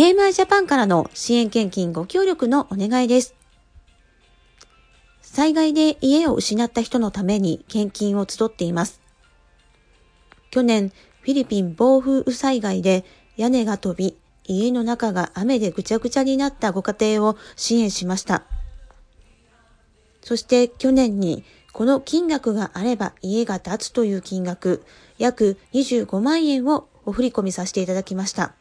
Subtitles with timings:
[0.00, 3.34] AMI ジャパンからの支援献金ご協力のお願いです。
[5.20, 9.02] 災害で家を失った人のために献金を集っています。
[10.50, 13.04] 去年、フィリピン暴風雨災害で
[13.36, 14.16] 屋根が飛び、
[14.46, 18.44] 家の中が雨でぐちゃぐちゃになったご家庭を支援しました。
[20.22, 21.44] そして去年に
[21.74, 24.82] この金額があれば家が建つという金額、
[25.18, 28.54] 約25万円をお振り込みさせていただきました。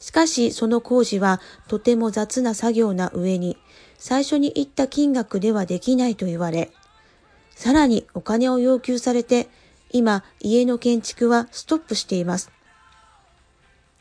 [0.00, 3.56] しかしその工事はとても雑な作業な上に、
[3.98, 6.72] 最初に言った金額ではできないと言われ、
[7.54, 9.48] さらにお金を要求されて、
[9.92, 12.50] 今家の建築はストップしています。